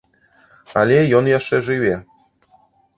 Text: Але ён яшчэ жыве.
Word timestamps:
Але 0.81 0.97
ён 1.19 1.31
яшчэ 1.37 1.63
жыве. 1.71 1.95